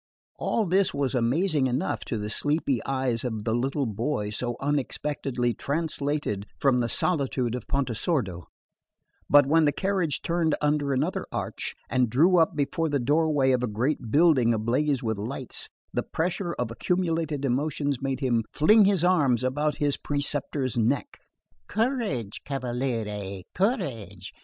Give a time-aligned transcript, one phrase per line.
[0.39, 5.53] All this was amazing enough to the sleepy eyes of the little boy so unexpectedly
[5.53, 8.45] translated from the solitude of Pontesordo;
[9.29, 13.61] but when the carriage turned under another arch and drew up before the doorway of
[13.61, 19.03] a great building ablaze with lights, the pressure of accumulated emotions made him fling his
[19.03, 21.19] arms about his preceptor's neck.
[21.67, 24.33] "Courage, cavaliere, courage!